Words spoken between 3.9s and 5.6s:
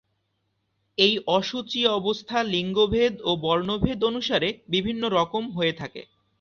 অনুসারে বিভিন্ন রকম